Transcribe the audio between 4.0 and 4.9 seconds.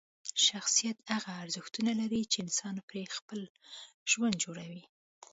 ژوند جوړوي.